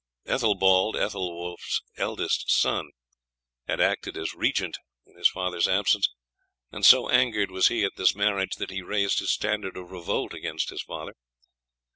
"Ethelbald, 0.25 0.95
Ethelwulf's 0.95 1.83
eldest 1.95 2.49
son, 2.49 2.89
had 3.67 3.79
acted 3.79 4.17
as 4.17 4.33
regent 4.33 4.79
in 5.05 5.15
his 5.15 5.29
father's 5.29 5.67
absence, 5.67 6.09
and 6.71 6.83
so 6.83 7.07
angered 7.11 7.51
was 7.51 7.67
he 7.67 7.83
at 7.85 7.97
this 7.97 8.15
marriage 8.15 8.55
that 8.55 8.71
he 8.71 8.81
raised 8.81 9.19
his 9.19 9.31
standard 9.31 9.77
of 9.77 9.91
revolt 9.91 10.33
against 10.33 10.71
his 10.71 10.81
father. 10.81 11.13